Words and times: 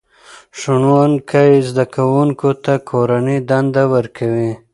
ښوونکی 0.59 1.51
زده 1.69 1.85
کوونکو 1.95 2.49
ته 2.63 2.73
کورنۍ 2.89 3.39
دنده 3.49 3.83
ورکوي 3.93 4.51